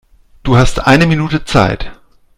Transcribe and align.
Du 0.41 0.57
hast 0.57 0.87
eine 0.87 1.05
Minute 1.05 1.45
Zeit. 1.45 1.91